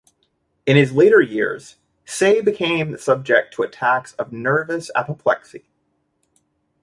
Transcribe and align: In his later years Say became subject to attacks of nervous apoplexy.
In 0.65 0.77
his 0.77 0.93
later 0.93 1.21
years 1.21 1.75
Say 2.05 2.41
became 2.41 2.97
subject 2.97 3.53
to 3.53 3.61
attacks 3.61 4.13
of 4.13 4.31
nervous 4.33 4.89
apoplexy. 4.95 5.65